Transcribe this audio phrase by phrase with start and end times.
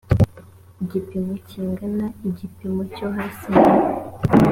[0.89, 3.63] gipimo kingana na igipimo cyo hasi ni